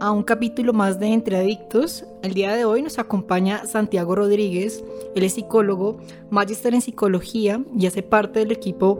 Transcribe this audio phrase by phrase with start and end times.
[0.00, 2.04] a un capítulo más de Entre Adictos.
[2.22, 4.82] El día de hoy nos acompaña Santiago Rodríguez,
[5.14, 5.98] él es psicólogo,
[6.30, 8.98] magíster en psicología y hace parte del equipo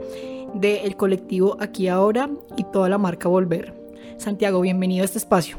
[0.53, 3.73] del colectivo Aquí Ahora y toda la marca Volver.
[4.17, 5.57] Santiago, bienvenido a este espacio.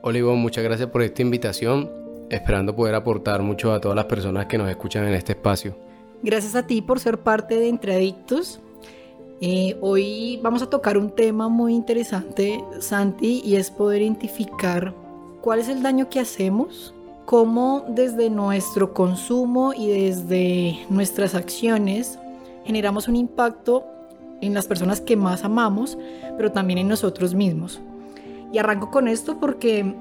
[0.00, 1.90] Olivo, muchas gracias por esta invitación,
[2.30, 5.76] esperando poder aportar mucho a todas las personas que nos escuchan en este espacio.
[6.22, 8.61] Gracias a ti por ser parte de Entre Adictos.
[9.44, 14.94] Eh, hoy vamos a tocar un tema muy interesante, Santi, y es poder identificar
[15.40, 22.20] cuál es el daño que hacemos, cómo desde nuestro consumo y desde nuestras acciones
[22.64, 23.84] generamos un impacto
[24.40, 25.98] en las personas que más amamos,
[26.36, 27.80] pero también en nosotros mismos.
[28.52, 29.92] Y arranco con esto porque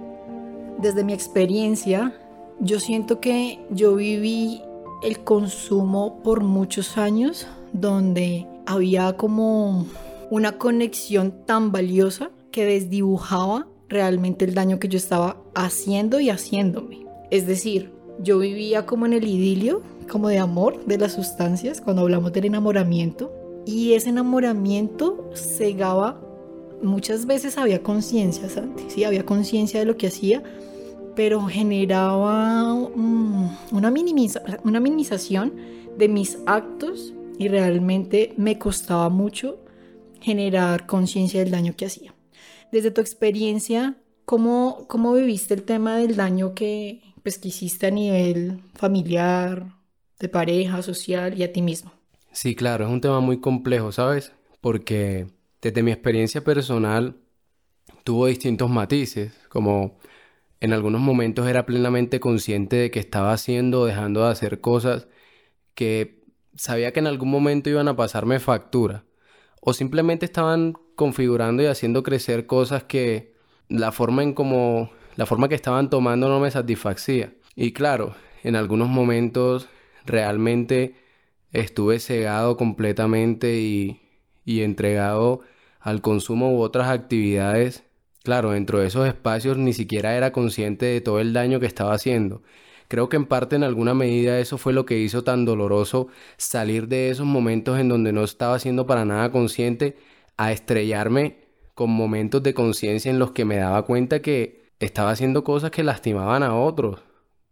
[0.78, 2.14] desde mi experiencia,
[2.60, 4.62] yo siento que yo viví
[5.02, 9.86] el consumo por muchos años donde había como
[10.30, 17.06] una conexión tan valiosa que desdibujaba realmente el daño que yo estaba haciendo y haciéndome.
[17.30, 22.04] Es decir, yo vivía como en el idilio, como de amor de las sustancias, cuando
[22.04, 23.32] hablamos del enamoramiento,
[23.66, 26.20] y ese enamoramiento cegaba,
[26.82, 30.42] muchas veces había conciencia, Santi, sí, había conciencia de lo que hacía,
[31.16, 35.54] pero generaba una, una minimización
[35.98, 39.60] de mis actos y realmente me costaba mucho
[40.22, 42.14] generar conciencia del daño que hacía.
[42.72, 47.92] Desde tu experiencia, ¿cómo, cómo viviste el tema del daño que, pues, que hiciste a
[47.92, 49.76] nivel familiar,
[50.20, 51.92] de pareja, social y a ti mismo?
[52.32, 54.32] Sí, claro, es un tema muy complejo, ¿sabes?
[54.62, 55.28] Porque
[55.62, 57.18] desde mi experiencia personal
[58.04, 60.00] tuvo distintos matices, como
[60.62, 65.08] en algunos momentos era plenamente consciente de que estaba haciendo o dejando de hacer cosas
[65.74, 66.21] que
[66.56, 69.04] sabía que en algún momento iban a pasarme factura.
[69.62, 73.34] O simplemente estaban configurando y haciendo crecer cosas que
[73.70, 77.34] la forma en como la forma que estaban tomando no me satisfacía.
[77.56, 79.68] Y claro, en algunos momentos
[80.06, 80.96] realmente
[81.52, 84.02] estuve cegado completamente y,
[84.46, 85.42] y entregado
[85.80, 87.84] al consumo u otras actividades.
[88.24, 91.94] Claro, dentro de esos espacios ni siquiera era consciente de todo el daño que estaba
[91.94, 92.42] haciendo.
[92.92, 96.90] Creo que en parte, en alguna medida, eso fue lo que hizo tan doloroso salir
[96.90, 99.96] de esos momentos en donde no estaba siendo para nada consciente
[100.36, 101.38] a estrellarme
[101.74, 105.86] con momentos de conciencia en los que me daba cuenta que estaba haciendo cosas que
[105.86, 107.00] lastimaban a otros.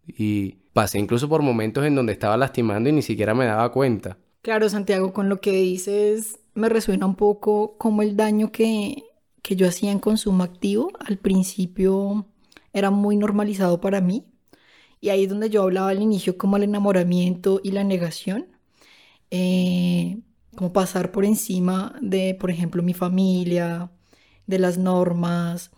[0.05, 4.17] Y pasé incluso por momentos en donde estaba lastimando y ni siquiera me daba cuenta.
[4.41, 9.03] Claro, Santiago, con lo que dices me resuena un poco como el daño que,
[9.41, 10.91] que yo hacía en consumo activo.
[10.99, 12.25] Al principio
[12.73, 14.25] era muy normalizado para mí
[15.01, 18.47] y ahí es donde yo hablaba al inicio como el enamoramiento y la negación.
[19.31, 20.19] Eh,
[20.55, 23.91] como pasar por encima de, por ejemplo, mi familia,
[24.47, 25.71] de las normas.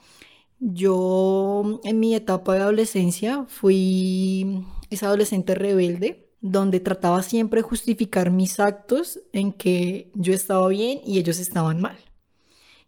[0.60, 8.60] Yo en mi etapa de adolescencia fui esa adolescente rebelde donde trataba siempre justificar mis
[8.60, 11.98] actos en que yo estaba bien y ellos estaban mal.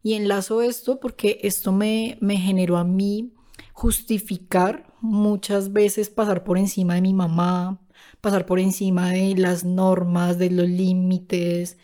[0.01, 3.33] Y enlazo esto porque esto me, me generó a mí
[3.73, 7.81] justificar muchas veces pasar por encima de mi mamá,
[8.21, 11.77] pasar por encima de las normas, de los límites,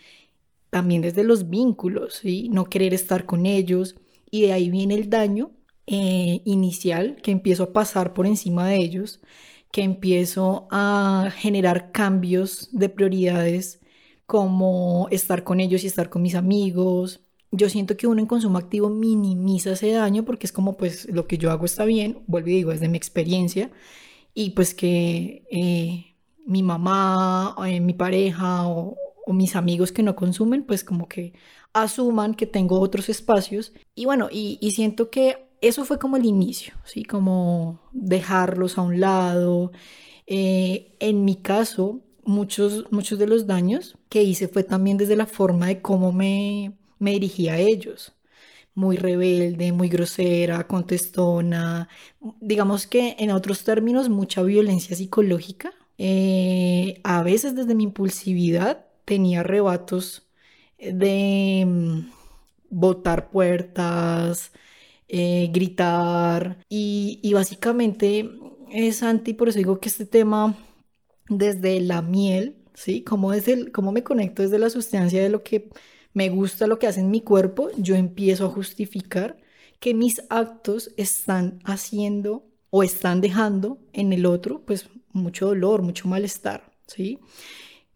[0.69, 3.95] también desde los vínculos, y no querer estar con ellos.
[4.31, 5.51] Y de ahí viene el daño
[5.87, 9.21] eh, inicial, que empiezo a pasar por encima de ellos,
[9.71, 13.81] que empiezo a generar cambios de prioridades
[14.25, 18.57] como estar con ellos y estar con mis amigos, yo siento que uno en consumo
[18.57, 22.49] activo minimiza ese daño porque es como pues lo que yo hago está bien, vuelvo
[22.49, 23.71] y digo, es de mi experiencia
[24.33, 26.15] y pues que eh,
[26.45, 28.97] mi mamá, eh, mi pareja o,
[29.27, 31.33] mis amigos que no consumen pues como que
[31.73, 36.25] asuman que tengo otros espacios y bueno, y, y siento que eso fue como el
[36.25, 37.03] inicio, ¿sí?
[37.03, 39.71] Como dejarlos a un lado.
[40.27, 45.25] Eh, en mi caso, muchos, muchos de los daños que hice fue también desde la
[45.25, 48.13] forma de cómo me, me dirigía a ellos.
[48.75, 51.89] Muy rebelde, muy grosera, contestona.
[52.41, 55.73] Digamos que en otros términos, mucha violencia psicológica.
[55.97, 60.29] Eh, a veces desde mi impulsividad tenía arrebatos
[60.79, 61.99] de mm,
[62.69, 64.51] botar puertas,
[65.07, 68.29] eh, gritar y, básicamente
[68.71, 70.55] es anti, por eso digo que este tema
[71.29, 73.03] desde la miel, ¿sí?
[73.03, 75.69] Como, es el, cómo me conecto desde la sustancia de lo que
[76.13, 79.37] me gusta, lo que hace en mi cuerpo, yo empiezo a justificar
[79.79, 86.07] que mis actos están haciendo o están dejando en el otro, pues mucho dolor, mucho
[86.07, 87.19] malestar, ¿sí?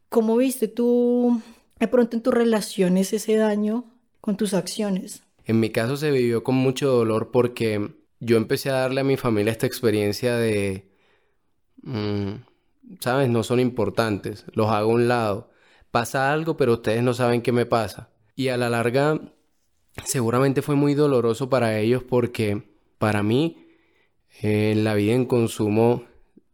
[0.10, 1.42] ¿Cómo viste tú
[1.80, 3.86] de pronto en tus relaciones ese daño
[4.22, 5.24] con tus acciones?
[5.46, 9.18] En mi caso se vivió con mucho dolor porque yo empecé a darle a mi
[9.18, 10.88] familia esta experiencia de,
[11.82, 12.32] mm,
[13.00, 13.30] ¿sabes?
[13.30, 15.50] No son importantes, los hago a un lado.
[15.94, 18.10] Pasa algo, pero ustedes no saben qué me pasa.
[18.36, 19.22] Y a la larga,
[20.04, 22.64] seguramente fue muy doloroso para ellos porque
[22.98, 23.68] para mí,
[24.42, 26.06] en la vida en consumo,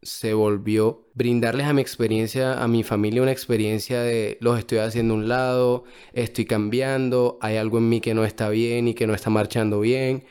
[0.02, 5.14] se volvió brindarles a mi experiencia, a mi familia una experiencia de los estoy haciendo
[5.14, 9.14] un lado, estoy cambiando, hay algo en mí que no está bien y que no
[9.14, 10.26] está marchando bien,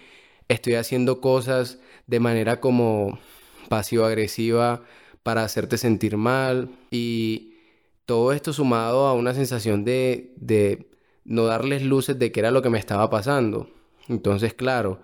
[0.49, 3.19] estoy haciendo cosas de manera como
[3.71, 4.83] pasivo-agresiva
[5.23, 7.48] para hacerte sentir mal y
[8.09, 10.87] todo esto sumado a una sensación de, de
[11.27, 13.69] no darles luces de qué era lo que me estaba pasando.
[14.09, 15.03] Entonces, claro,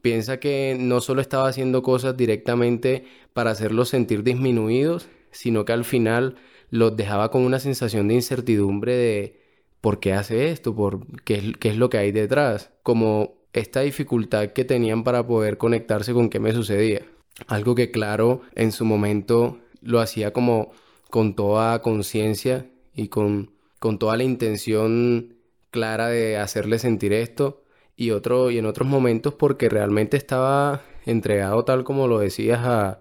[0.00, 3.04] piensa que no solo estaba haciendo cosas directamente
[3.34, 6.36] para hacerlos sentir disminuidos, sino que al final
[6.70, 9.40] los dejaba con una sensación de incertidumbre de
[9.82, 14.52] por qué hace esto, por qué qué es lo que hay detrás, como esta dificultad
[14.54, 17.02] que tenían para poder conectarse con qué me sucedía.
[17.48, 20.72] Algo que claro, en su momento lo hacía como
[21.10, 25.36] con toda conciencia y con, con toda la intención
[25.70, 27.62] clara de hacerle sentir esto
[27.96, 33.00] y, otro, y en otros momentos porque realmente estaba entregado tal como lo decías a,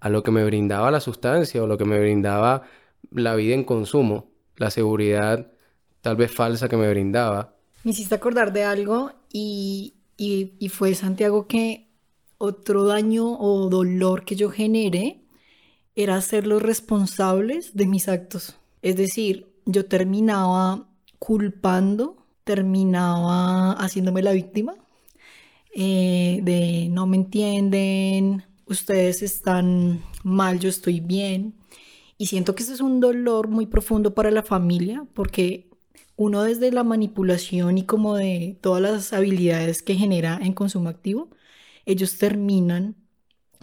[0.00, 2.62] a lo que me brindaba la sustancia o lo que me brindaba
[3.10, 5.52] la vida en consumo, la seguridad
[6.00, 7.54] tal vez falsa que me brindaba.
[7.82, 11.88] Me hiciste acordar de algo y, y, y fue Santiago que
[12.38, 15.25] otro daño o dolor que yo generé
[15.96, 18.56] era hacerlos responsables de mis actos.
[18.82, 20.88] Es decir, yo terminaba
[21.18, 24.76] culpando, terminaba haciéndome la víctima
[25.78, 31.54] eh, de no me entienden, ustedes están mal, yo estoy bien.
[32.16, 35.68] Y siento que ese es un dolor muy profundo para la familia porque
[36.16, 41.28] uno desde la manipulación y como de todas las habilidades que genera en consumo activo,
[41.84, 42.96] ellos terminan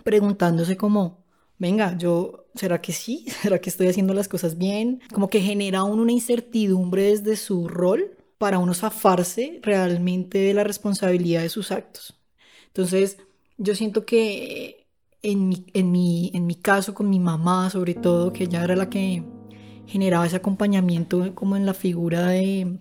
[0.03, 1.22] preguntándose como,
[1.57, 3.25] venga, yo, ¿será que sí?
[3.41, 5.01] ¿Será que estoy haciendo las cosas bien?
[5.13, 10.63] Como que genera uno una incertidumbre desde su rol para uno zafarse realmente de la
[10.63, 12.19] responsabilidad de sus actos.
[12.67, 13.17] Entonces,
[13.57, 14.87] yo siento que
[15.21, 18.75] en mi, en mi, en mi caso con mi mamá, sobre todo, que ella era
[18.75, 19.23] la que
[19.87, 22.79] generaba ese acompañamiento como en la figura de,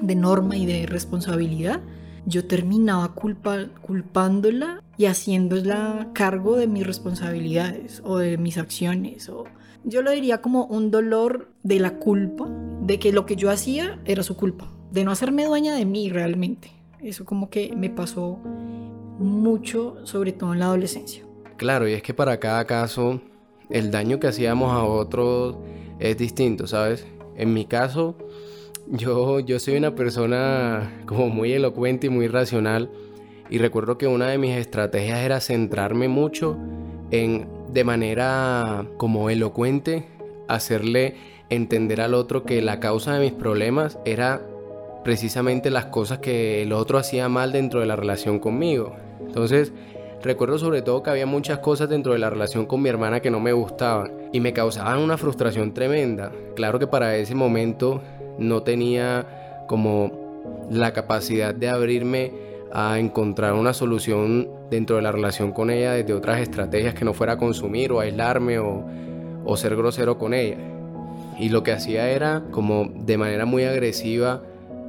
[0.00, 1.80] de norma y de responsabilidad,
[2.26, 9.28] yo terminaba culpándola y haciéndola cargo de mis responsabilidades o de mis acciones.
[9.28, 9.44] O...
[9.84, 12.48] Yo lo diría como un dolor de la culpa,
[12.82, 16.10] de que lo que yo hacía era su culpa, de no hacerme dueña de mí
[16.10, 16.70] realmente.
[17.00, 18.38] Eso como que me pasó
[19.18, 21.24] mucho, sobre todo en la adolescencia.
[21.56, 23.20] Claro, y es que para cada caso
[23.70, 25.56] el daño que hacíamos a otros
[25.98, 27.06] es distinto, ¿sabes?
[27.36, 28.16] En mi caso,
[28.92, 32.90] yo, yo soy una persona como muy elocuente y muy racional
[33.48, 36.56] y recuerdo que una de mis estrategias era centrarme mucho
[37.10, 40.06] en, de manera como elocuente,
[40.46, 41.16] hacerle
[41.48, 44.42] entender al otro que la causa de mis problemas era
[45.04, 48.94] precisamente las cosas que el otro hacía mal dentro de la relación conmigo.
[49.20, 49.72] Entonces,
[50.22, 53.30] recuerdo sobre todo que había muchas cosas dentro de la relación con mi hermana que
[53.30, 56.30] no me gustaban y me causaban una frustración tremenda.
[56.54, 58.02] Claro que para ese momento
[58.38, 60.12] no tenía como
[60.70, 62.32] la capacidad de abrirme
[62.72, 67.12] a encontrar una solución dentro de la relación con ella desde otras estrategias que no
[67.12, 68.84] fuera consumir o aislarme o,
[69.44, 70.56] o ser grosero con ella.
[71.38, 74.42] Y lo que hacía era como de manera muy agresiva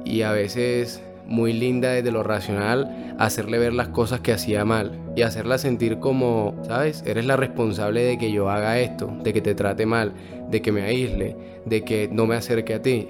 [0.04, 4.98] y a veces muy linda desde lo racional, hacerle ver las cosas que hacía mal
[5.16, 7.02] y hacerla sentir como, ¿sabes?
[7.06, 10.12] Eres la responsable de que yo haga esto, de que te trate mal,
[10.50, 13.08] de que me aísle, de que no me acerque a ti.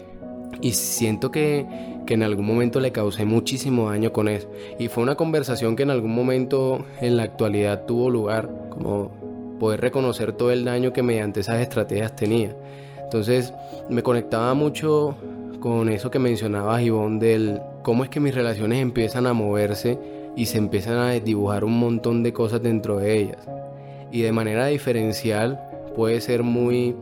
[0.60, 1.66] Y siento que,
[2.06, 4.48] que en algún momento le causé muchísimo daño con eso.
[4.78, 9.10] Y fue una conversación que en algún momento en la actualidad tuvo lugar, como
[9.58, 12.54] poder reconocer todo el daño que mediante esas estrategias tenía.
[13.02, 13.52] Entonces
[13.88, 15.16] me conectaba mucho
[15.60, 19.98] con eso que mencionabas, Ivonne, del cómo es que mis relaciones empiezan a moverse
[20.36, 23.48] y se empiezan a dibujar un montón de cosas dentro de ellas.
[24.10, 25.60] Y de manera diferencial
[25.94, 26.94] puede ser muy,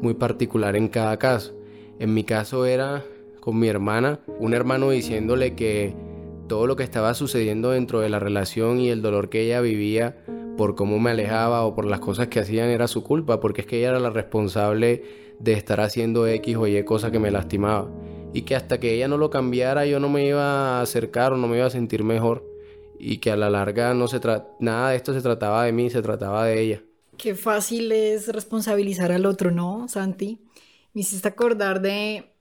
[0.00, 1.54] muy particular en cada caso.
[2.00, 3.04] En mi caso era
[3.40, 5.94] con mi hermana, un hermano diciéndole que
[6.48, 10.16] todo lo que estaba sucediendo dentro de la relación y el dolor que ella vivía
[10.56, 13.66] por cómo me alejaba o por las cosas que hacían era su culpa, porque es
[13.66, 15.04] que ella era la responsable
[15.40, 17.90] de estar haciendo X o Y cosas que me lastimaba.
[18.32, 21.36] Y que hasta que ella no lo cambiara yo no me iba a acercar o
[21.36, 22.46] no me iba a sentir mejor.
[22.98, 24.20] Y que a la larga no se
[24.58, 26.82] nada de esto se trataba de mí, se trataba de ella.
[27.18, 30.38] Qué fácil es responsabilizar al otro, ¿no, Santi?
[30.92, 32.32] Me hiciste acordar de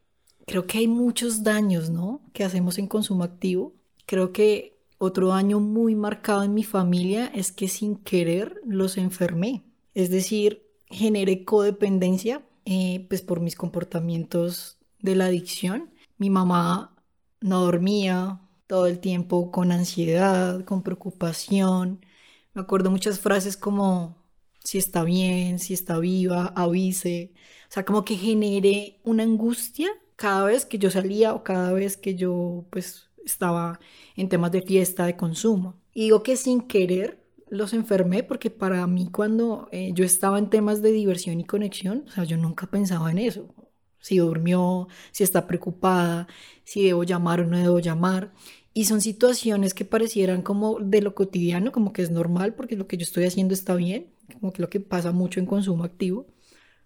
[0.46, 2.22] creo que hay muchos daños, ¿no?
[2.34, 3.74] Que hacemos en consumo activo.
[4.06, 9.64] Creo que otro daño muy marcado en mi familia es que sin querer los enfermé.
[9.94, 15.92] Es decir, generé codependencia, eh, pues por mis comportamientos de la adicción.
[16.18, 16.96] Mi mamá
[17.42, 22.06] no dormía todo el tiempo con ansiedad, con preocupación.
[22.54, 24.19] Me acuerdo muchas frases como
[24.64, 27.32] si está bien, si está viva, avise.
[27.70, 31.98] O sea, como que generé una angustia cada vez que yo salía o cada vez
[31.98, 33.80] que yo pues estaba
[34.16, 35.80] en temas de fiesta, de consumo.
[35.94, 40.50] Y digo que sin querer los enfermé porque para mí cuando eh, yo estaba en
[40.50, 43.54] temas de diversión y conexión, o sea, yo nunca pensaba en eso.
[44.00, 46.28] Si durmió, si está preocupada,
[46.64, 48.34] si debo llamar o no debo llamar.
[48.74, 52.88] Y son situaciones que parecieran como de lo cotidiano, como que es normal porque lo
[52.88, 54.08] que yo estoy haciendo está bien,
[54.40, 56.28] como que lo que pasa mucho en consumo activo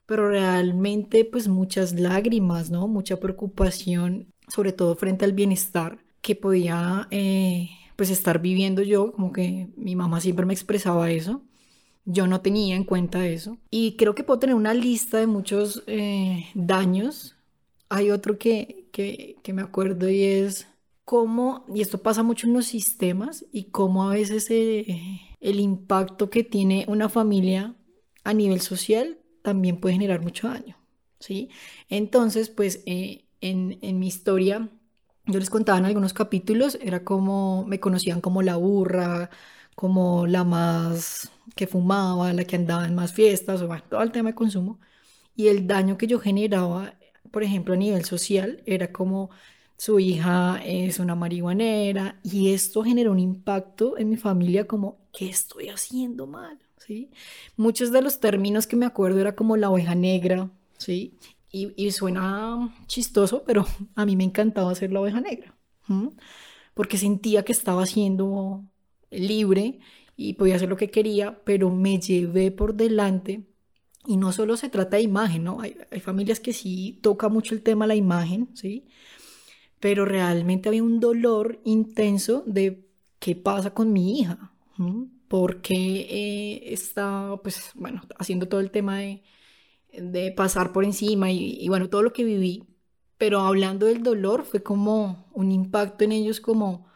[0.06, 2.88] pero realmente pues muchas lágrimas, ¿no?
[2.88, 9.32] Mucha preocupación, sobre todo frente al bienestar que podía eh, pues estar viviendo yo, como
[9.32, 11.42] que mi mamá siempre me expresaba eso.
[12.06, 13.58] Yo no tenía en cuenta eso.
[13.70, 17.38] Y creo que puedo tener una lista de muchos eh, daños.
[17.90, 20.68] Hay otro que, que, me acuerdo y es
[21.06, 26.30] cómo, y esto pasa mucho en los sistemas, y cómo a veces eh, el impacto
[26.30, 27.76] que tiene una familia
[28.24, 30.78] a nivel social también puede generar mucho daño,
[31.20, 31.50] ¿sí?
[31.90, 34.70] Entonces, pues eh, en, en mi historia,
[35.26, 39.30] yo les contaba en algunos capítulos, era como, me conocían como la burra,
[39.76, 44.12] como la más que fumaba, la que andaba en más fiestas, o bueno, todo el
[44.12, 44.80] tema de consumo.
[45.36, 46.96] Y el daño que yo generaba,
[47.32, 49.30] por ejemplo, a nivel social, era como
[49.84, 55.28] su hija es una marihuanera y esto generó un impacto en mi familia como, ¿qué
[55.28, 56.58] estoy haciendo mal?
[56.78, 57.12] ¿sí?
[57.58, 61.18] Muchos de los términos que me acuerdo era como la oveja negra, ¿sí?
[61.52, 65.54] Y, suena chistoso, pero a mí me encantaba ser la oveja negra,
[66.74, 68.64] porque sentía que estaba siendo
[69.12, 69.80] libre
[70.16, 73.50] y podía hacer lo que quería, pero me llevé por delante.
[74.06, 75.60] Y no solo se trata de imagen, ¿no?
[75.62, 78.86] Hay, familias que sí toca mucho el tema la imagen, ¿sí?
[79.84, 82.88] Pero realmente había un dolor intenso de
[83.20, 84.54] qué pasa con mi hija
[85.28, 85.74] porque
[86.10, 89.24] eh, está, pues, bueno, haciendo todo el tema de,
[89.92, 92.64] de pasar por encima y, bueno, todo lo que viví.
[93.18, 96.88] Pero hablando del dolor, fue como un impacto en ellos como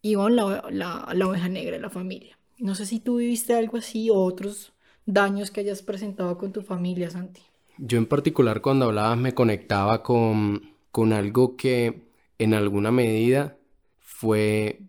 [0.00, 2.38] iban la, la, la oveja negra de la familia.
[2.56, 4.72] No sé si tú viviste algo así o otros
[5.06, 7.42] daños que hayas presentado con tu familia, Santi.
[7.78, 10.62] Yo en particular cuando hablabas me conectaba con,
[10.92, 12.11] con algo que
[12.42, 13.58] en alguna medida
[14.00, 14.80] fue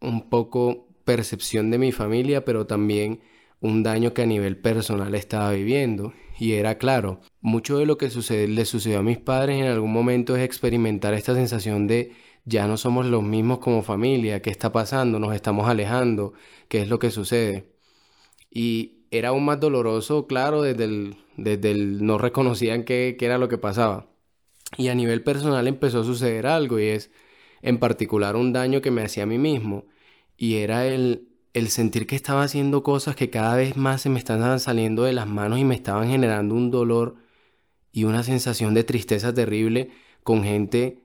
[0.00, 3.20] un poco percepción de mi familia, pero también
[3.60, 6.12] un daño que a nivel personal estaba viviendo.
[6.38, 10.36] Y era claro, mucho de lo que le sucedió a mis padres en algún momento
[10.36, 12.12] es experimentar esta sensación de
[12.44, 15.20] ya no somos los mismos como familia, ¿qué está pasando?
[15.20, 16.32] Nos estamos alejando,
[16.68, 17.72] ¿qué es lo que sucede?
[18.50, 23.38] Y era aún más doloroso, claro, desde el, desde el no reconocían qué, qué era
[23.38, 24.11] lo que pasaba.
[24.76, 27.10] Y a nivel personal empezó a suceder algo y es
[27.60, 29.84] en particular un daño que me hacía a mí mismo
[30.36, 34.18] y era el, el sentir que estaba haciendo cosas que cada vez más se me
[34.18, 37.16] estaban saliendo de las manos y me estaban generando un dolor
[37.92, 39.90] y una sensación de tristeza terrible
[40.22, 41.02] con gente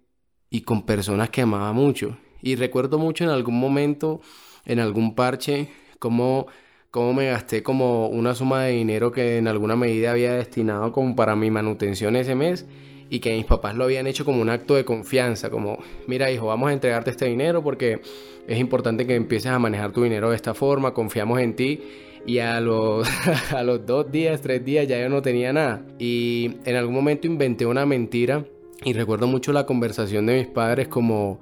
[0.50, 2.18] y con personas que amaba mucho.
[2.42, 4.22] Y recuerdo mucho en algún momento,
[4.66, 5.70] en algún parche,
[6.00, 6.48] cómo,
[6.92, 11.16] cómo me gasté como una suma de dinero que en alguna medida había destinado como
[11.16, 12.66] para mi manutención ese mes
[13.10, 16.48] y que mis papás lo habían hecho como un acto de confianza, como, mira hijo,
[16.48, 18.02] vamos a entregarte este dinero porque
[18.48, 21.82] es importante que empieces a manejar tu dinero de esta forma, confiamos en ti.
[22.26, 23.08] Y a los,
[23.54, 25.86] a los dos días, tres días ya yo no tenía nada.
[25.98, 28.46] Y en algún momento inventé una mentira
[28.84, 31.40] Y recuerdo mucho la conversación de mis padres como,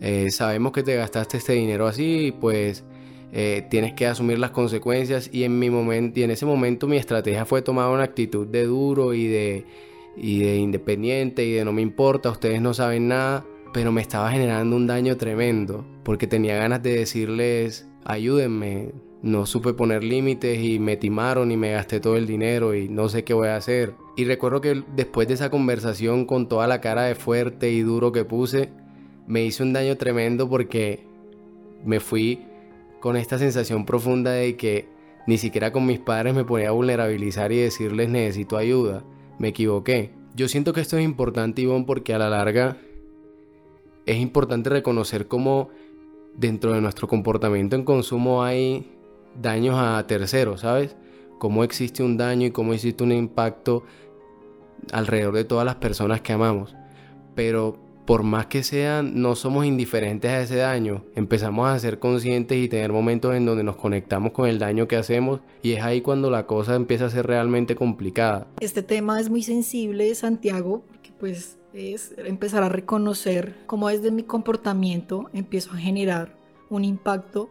[0.00, 2.84] eh, sabemos que te gastaste este dinero así, pues
[3.32, 5.30] eh, tienes que asumir las consecuencias.
[5.32, 8.64] Y en, mi momento, y en ese momento mi estrategia fue tomar una actitud de
[8.64, 9.64] duro y de,
[10.16, 13.44] y de independiente y de no me importa, ustedes no saben nada.
[13.72, 18.92] Pero me estaba generando un daño tremendo, porque tenía ganas de decirles, ayúdenme,
[19.24, 23.08] no supe poner límites y me timaron y me gasté todo el dinero y no
[23.08, 23.94] sé qué voy a hacer.
[24.16, 28.12] Y recuerdo que después de esa conversación con toda la cara de fuerte y duro
[28.12, 28.68] que puse,
[29.26, 31.06] me hice un daño tremendo porque
[31.84, 32.42] me fui
[33.00, 34.88] con esta sensación profunda de que
[35.26, 39.04] ni siquiera con mis padres me ponía a vulnerabilizar y decirles necesito ayuda.
[39.38, 40.12] Me equivoqué.
[40.34, 42.76] Yo siento que esto es importante, Ivonne, porque a la larga
[44.06, 45.70] es importante reconocer cómo
[46.36, 48.90] dentro de nuestro comportamiento en consumo hay
[49.40, 50.96] daños a terceros, ¿sabes?
[51.38, 53.84] Cómo existe un daño y cómo existe un impacto
[54.92, 56.74] alrededor de todas las personas que amamos.
[57.34, 61.04] Pero por más que sean, no somos indiferentes a ese daño.
[61.14, 64.96] Empezamos a ser conscientes y tener momentos en donde nos conectamos con el daño que
[64.96, 68.46] hacemos y es ahí cuando la cosa empieza a ser realmente complicada.
[68.60, 74.22] Este tema es muy sensible, Santiago, porque pues es empezar a reconocer cómo desde mi
[74.22, 76.36] comportamiento empiezo a generar
[76.70, 77.50] un impacto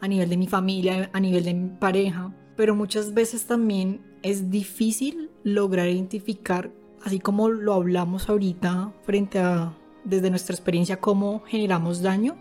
[0.00, 4.50] a nivel de mi familia, a nivel de mi pareja, pero muchas veces también es
[4.50, 6.72] difícil lograr identificar,
[7.04, 12.36] así como lo hablamos ahorita frente a desde nuestra experiencia cómo generamos daño,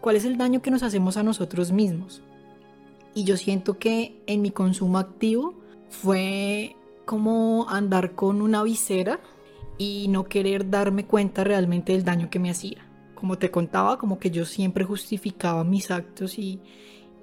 [0.00, 2.22] cuál es el daño que nos hacemos a nosotros mismos.
[3.14, 5.54] Y yo siento que en mi consumo activo
[5.88, 9.20] fue como andar con una visera
[9.78, 12.86] y no querer darme cuenta realmente del daño que me hacía.
[13.14, 16.60] Como te contaba, como que yo siempre justificaba mis actos y,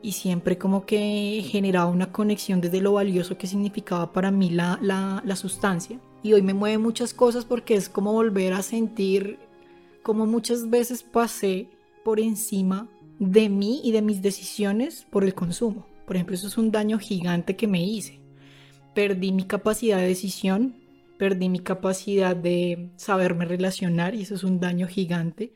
[0.02, 4.80] y siempre como que generaba una conexión desde lo valioso que significaba para mí la,
[4.82, 6.00] la, la sustancia.
[6.24, 9.40] Y hoy me mueve muchas cosas porque es como volver a sentir
[10.04, 11.70] como muchas veces pasé
[12.04, 12.88] por encima
[13.20, 15.86] de mí y de mis decisiones por el consumo.
[16.06, 18.20] Por ejemplo, eso es un daño gigante que me hice.
[18.96, 20.76] Perdí mi capacidad de decisión,
[21.18, 25.54] perdí mi capacidad de saberme relacionar y eso es un daño gigante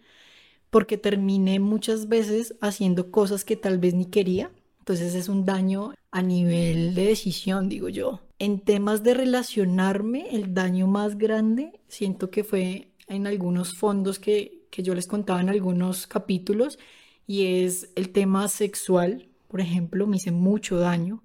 [0.70, 4.52] porque terminé muchas veces haciendo cosas que tal vez ni quería.
[4.80, 8.22] Entonces es un daño a nivel de decisión, digo yo.
[8.40, 14.68] En temas de relacionarme, el daño más grande siento que fue en algunos fondos que,
[14.72, 16.80] que yo les contaba en algunos capítulos
[17.28, 21.24] y es el tema sexual, por ejemplo, me hice mucho daño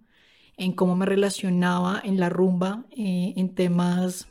[0.56, 4.28] en cómo me relacionaba en la rumba, eh, en temas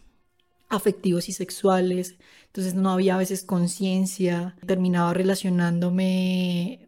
[0.69, 2.17] afectivos y sexuales.
[2.47, 6.87] Entonces no había a veces conciencia, terminaba relacionándome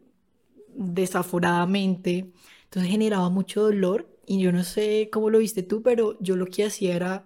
[0.74, 2.32] desaforadamente.
[2.64, 6.46] Entonces generaba mucho dolor y yo no sé cómo lo viste tú, pero yo lo
[6.46, 7.24] que hacía era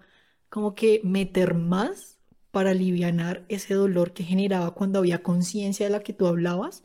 [0.49, 2.16] como que meter más
[2.57, 6.81] para aliviar ese dolor que generaba cuando había conciencia de la que tú hablabas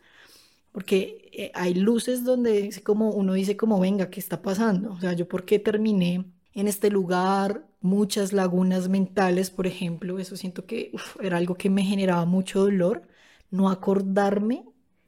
[0.70, 4.92] porque eh, hay luces donde como uno dice como venga, ¿qué está pasando?
[4.92, 10.36] O sea, yo por qué terminé en este lugar, muchas lagunas mentales, por ejemplo, eso
[10.36, 13.02] siento que era algo que me generaba mucho dolor,
[13.50, 14.66] no acordarme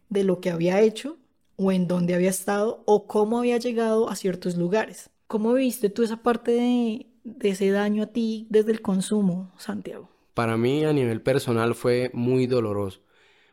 [0.08, 1.18] de lo que había hecho
[1.56, 5.10] o en dónde había estado o cómo había llegado a ciertos lugares.
[5.26, 10.13] ¿Cómo viste tú esa parte de, de ese daño a ti desde el consumo, Santiago?
[10.34, 13.00] Para mí a nivel personal fue muy doloroso.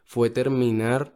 [0.04, 1.16] Fue terminar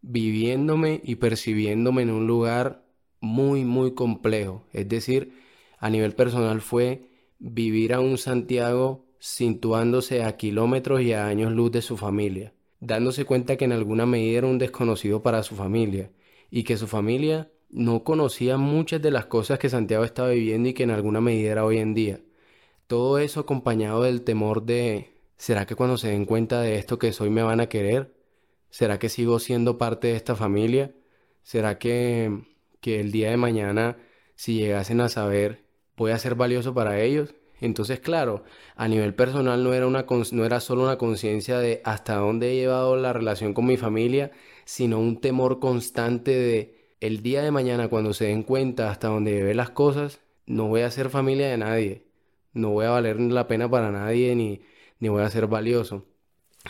[0.00, 2.84] viviéndome y percibiéndome en un lugar
[3.20, 4.66] muy, muy complejo.
[4.72, 5.32] Es decir,
[5.78, 11.72] a nivel personal fue vivir a un Santiago situándose a kilómetros y a años luz
[11.72, 16.10] de su familia, dándose cuenta que en alguna medida era un desconocido para su familia
[16.50, 20.74] y que su familia no conocía muchas de las cosas que Santiago estaba viviendo y
[20.74, 22.20] que en alguna medida era hoy en día.
[22.88, 27.12] Todo eso acompañado del temor de, ¿será que cuando se den cuenta de esto que
[27.12, 28.14] soy me van a querer?
[28.70, 30.94] ¿Será que sigo siendo parte de esta familia?
[31.42, 32.42] ¿Será que,
[32.80, 33.98] que el día de mañana,
[34.36, 37.34] si llegasen a saber puede ser valioso para ellos.
[37.60, 38.44] Entonces, claro,
[38.76, 42.54] a nivel personal no era, una, no era solo una conciencia de hasta dónde he
[42.54, 44.30] llevado la relación con mi familia,
[44.64, 49.32] sino un temor constante de el día de mañana cuando se den cuenta hasta dónde
[49.32, 52.07] llevé las cosas, no voy a ser familia de nadie,
[52.52, 54.62] no voy a valer la pena para nadie ni,
[55.00, 56.06] ni voy a ser valioso.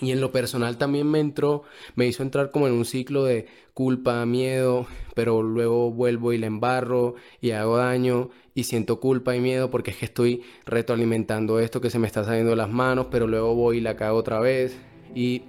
[0.00, 1.64] Y en lo personal también me entró,
[1.96, 6.46] me hizo entrar como en un ciclo de culpa, miedo, pero luego vuelvo y le
[6.46, 11.80] embarro y hago daño y siento culpa y miedo porque es que estoy retroalimentando esto
[11.80, 14.40] que se me está saliendo de las manos, pero luego voy y la cago otra
[14.40, 14.78] vez.
[15.14, 15.42] Y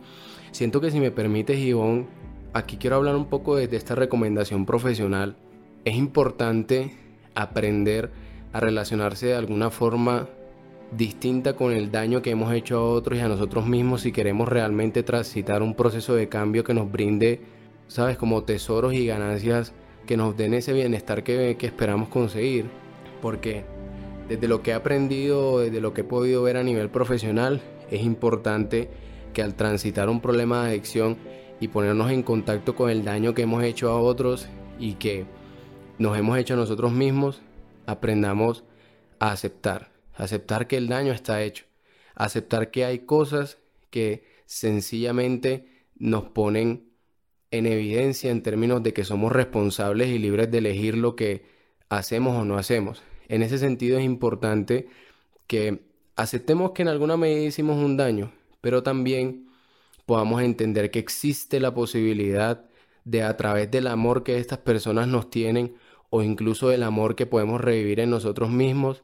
[0.52, 2.08] siento que si me permites, Ivonne,
[2.54, 5.38] aquí quiero hablar un poco de, esta recomendación profesional.
[5.86, 6.96] Es importante
[7.36, 8.12] aprender
[8.54, 10.28] a relacionarse de alguna forma
[10.92, 14.48] distinta con el daño que hemos hecho a otros y a nosotros mismos si queremos
[14.48, 17.42] realmente transitar un proceso de cambio que nos brinde,
[17.88, 19.74] sabes, como tesoros y ganancias
[20.08, 22.66] que nos den ese bienestar que, que esperamos conseguir.
[23.22, 23.64] Porque
[24.28, 28.02] desde lo que he aprendido, desde lo que he podido ver a nivel profesional, es
[28.02, 28.90] importante
[29.34, 31.18] que al transitar un problema de adicción
[31.60, 34.48] y ponernos en contacto con el daño que hemos hecho a otros
[34.80, 35.26] y que
[35.98, 37.42] nos hemos hecho a nosotros mismos,
[37.90, 38.64] aprendamos
[39.20, 41.66] a aceptar, aceptar que el daño está hecho,
[42.16, 43.58] aceptar que hay cosas
[43.90, 46.90] que sencillamente nos ponen
[47.52, 51.46] en evidencia en términos de que somos responsables y libres de elegir lo que
[51.90, 53.02] hacemos o no hacemos.
[53.28, 54.88] En ese sentido es importante
[55.48, 55.84] que
[56.16, 59.50] aceptemos que en alguna medida hicimos un daño, pero también
[60.06, 62.66] podamos entender que existe la posibilidad
[63.04, 65.76] de a través del amor que estas personas nos tienen
[66.10, 69.04] o incluso del amor que podemos revivir en nosotros mismos,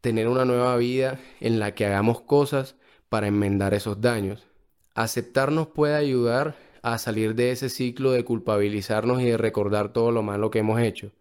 [0.00, 2.76] tener una nueva vida en la que hagamos cosas
[3.08, 4.46] para enmendar esos daños.
[4.94, 10.22] Aceptarnos puede ayudar a salir de ese ciclo de culpabilizarnos y de recordar todo lo
[10.22, 11.12] malo que hemos hecho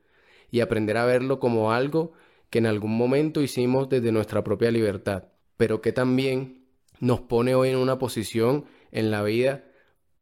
[0.52, 2.12] y aprender a verlo como algo
[2.50, 6.68] que en algún momento hicimos desde nuestra propia libertad, pero que también
[7.00, 9.64] nos pone hoy en una posición en la vida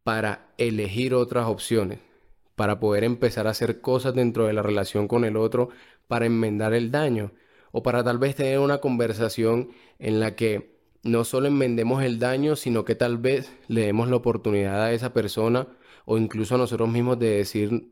[0.03, 1.99] para elegir otras opciones,
[2.61, 5.69] para poder empezar a hacer cosas dentro de la relación con el otro,
[6.07, 7.31] para enmendar el daño,
[7.71, 12.55] o para tal vez tener una conversación en la que no solo enmendemos el daño,
[12.55, 15.69] sino que tal vez le demos la oportunidad a esa persona
[16.05, 17.89] o incluso a nosotros mismos de decir,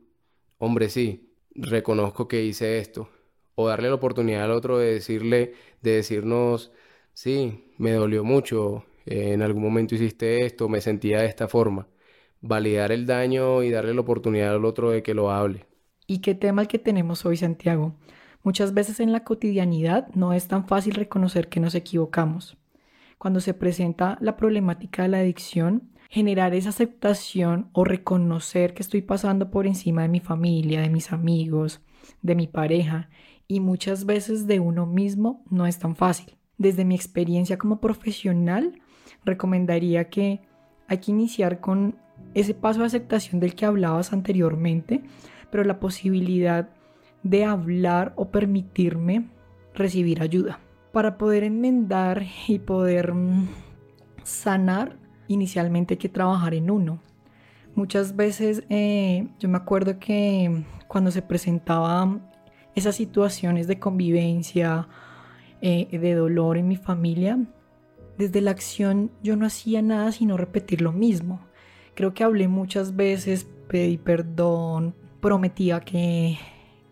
[0.59, 3.09] hombre, sí, reconozco que hice esto,
[3.55, 6.71] o darle la oportunidad al otro de decirle, de decirnos,
[7.15, 11.87] sí, me dolió mucho, eh, en algún momento hiciste esto, me sentía de esta forma.
[12.41, 15.65] Validar el daño y darle la oportunidad al otro de que lo hable.
[16.07, 17.95] ¿Y qué tema el que tenemos hoy, Santiago?
[18.43, 22.57] Muchas veces en la cotidianidad no es tan fácil reconocer que nos equivocamos.
[23.17, 29.01] Cuando se presenta la problemática de la adicción, generar esa aceptación o reconocer que estoy
[29.01, 31.81] pasando por encima de mi familia, de mis amigos,
[32.21, 33.09] de mi pareja
[33.47, 36.37] y muchas veces de uno mismo no es tan fácil.
[36.57, 38.81] Desde mi experiencia como profesional,
[39.25, 40.41] recomendaría que
[40.87, 41.99] hay que iniciar con
[42.33, 45.03] ese paso de aceptación del que hablabas anteriormente,
[45.51, 46.69] pero la posibilidad
[47.23, 49.29] de hablar o permitirme
[49.73, 50.59] recibir ayuda.
[50.91, 53.47] Para poder enmendar y poder mm,
[54.23, 57.01] sanar, inicialmente hay que trabajar en uno.
[57.75, 62.19] Muchas veces eh, yo me acuerdo que cuando se presentaba
[62.75, 64.87] esas situaciones de convivencia,
[65.61, 67.39] eh, de dolor en mi familia,
[68.17, 71.39] desde la acción yo no hacía nada sino repetir lo mismo.
[71.99, 76.37] Creo que hablé muchas veces, pedí perdón, prometía que,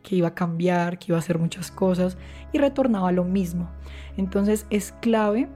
[0.04, 2.17] que iba a cambiar, que iba a hacer muchas cosas
[2.52, 3.70] y retornaba lo mismo.
[4.17, 5.48] Entonces es clave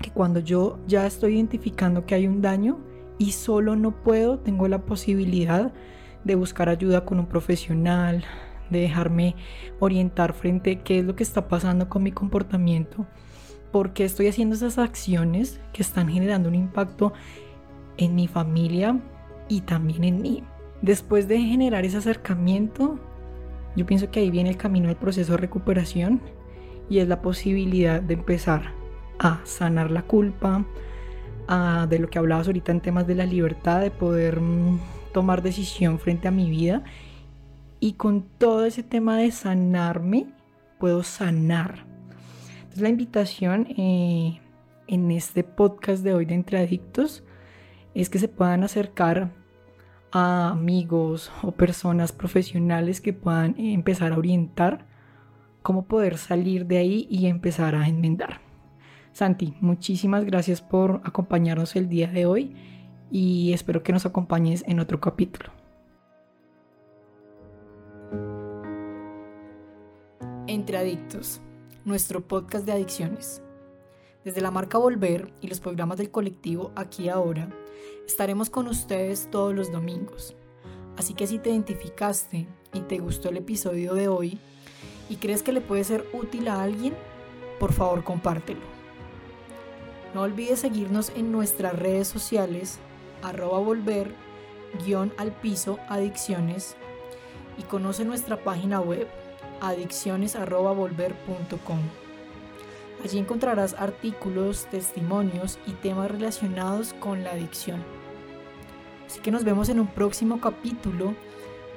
[0.00, 2.80] que cuando yo ya estoy identificando que hay un daño
[3.18, 5.72] y solo no puedo, tengo la posibilidad
[6.24, 8.24] de buscar ayuda con un profesional,
[8.68, 9.36] de dejarme
[9.78, 13.06] orientar frente a qué es lo que está pasando con mi comportamiento,
[13.70, 17.12] por qué estoy haciendo esas acciones que están generando un impacto
[17.96, 18.98] en mi familia
[19.48, 20.42] y también en mí.
[20.80, 22.98] Después de generar ese acercamiento,
[23.76, 26.20] yo pienso que ahí viene el camino del proceso de recuperación
[26.88, 28.72] y es la posibilidad de empezar
[29.18, 30.64] a sanar la culpa,
[31.88, 34.80] de lo que hablabas ahorita en temas de la libertad, de poder mm,
[35.12, 36.82] tomar decisión frente a mi vida
[37.78, 40.28] y con todo ese tema de sanarme,
[40.78, 41.84] puedo sanar.
[42.54, 44.40] Entonces la invitación eh,
[44.86, 47.22] en este podcast de hoy de Entre Adictos
[47.94, 49.30] es que se puedan acercar
[50.12, 54.86] a amigos o personas profesionales que puedan empezar a orientar
[55.62, 58.40] cómo poder salir de ahí y empezar a enmendar.
[59.12, 62.56] Santi, muchísimas gracias por acompañarnos el día de hoy
[63.10, 65.50] y espero que nos acompañes en otro capítulo.
[70.46, 71.40] Entre Adictos,
[71.84, 73.42] nuestro podcast de adicciones.
[74.24, 77.48] Desde la marca Volver y los programas del colectivo Aquí Ahora,
[78.06, 80.36] estaremos con ustedes todos los domingos.
[80.96, 84.38] Así que si te identificaste y te gustó el episodio de hoy
[85.08, 86.94] y crees que le puede ser útil a alguien,
[87.58, 88.60] por favor compártelo.
[90.14, 92.78] No olvides seguirnos en nuestras redes sociales,
[93.22, 94.14] arroba volver,
[94.84, 96.76] guion al piso, adicciones,
[97.58, 99.08] y conoce nuestra página web
[99.60, 102.01] adicciones.volver.com.
[103.04, 107.82] Allí encontrarás artículos, testimonios y temas relacionados con la adicción.
[109.06, 111.14] Así que nos vemos en un próximo capítulo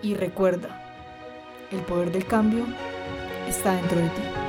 [0.02, 0.82] y recuerda,
[1.72, 2.64] el poder del cambio
[3.48, 4.45] está dentro de ti.